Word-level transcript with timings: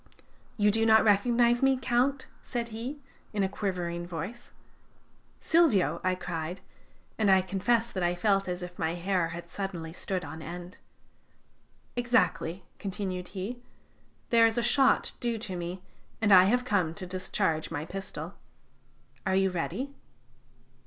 "'You 0.57 0.71
do 0.71 0.83
not 0.83 1.03
recognize 1.03 1.61
me, 1.61 1.77
Count?' 1.79 2.25
said 2.41 2.69
he, 2.69 2.97
in 3.33 3.43
a 3.43 3.47
quivering 3.47 4.07
voice. 4.07 4.51
"'Silvio!' 5.39 6.01
I 6.03 6.15
cried, 6.15 6.61
and 7.19 7.29
I 7.29 7.43
confess 7.43 7.91
that 7.91 8.01
I 8.01 8.15
felt 8.15 8.47
as 8.47 8.63
if 8.63 8.79
my 8.79 8.95
hair 8.95 9.27
had 9.27 9.47
suddenly 9.47 9.93
stood 9.93 10.25
on 10.25 10.41
end. 10.41 10.79
"'Exactly,' 11.95 12.65
continued 12.79 13.27
he. 13.37 13.61
'There 14.31 14.47
is 14.47 14.57
a 14.57 14.63
shot 14.63 15.11
due 15.19 15.37
to 15.37 15.55
me, 15.55 15.83
and 16.19 16.31
I 16.31 16.45
have 16.45 16.65
come 16.65 16.95
to 16.95 17.05
discharge 17.05 17.69
my 17.69 17.85
pistol. 17.85 18.33
Are 19.27 19.35
you 19.35 19.51
ready?' 19.51 19.93